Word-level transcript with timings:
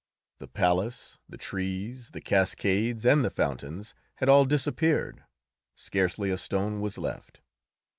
The 0.39 0.47
palace, 0.47 1.19
the 1.29 1.37
trees, 1.37 2.09
the 2.09 2.21
cascades, 2.21 3.05
and 3.05 3.23
the 3.23 3.29
fountains 3.29 3.93
had 4.15 4.29
all 4.29 4.45
disappeared; 4.45 5.23
scarcely 5.75 6.31
a 6.31 6.39
stone 6.39 6.79
was 6.81 6.97
left. 6.97 7.39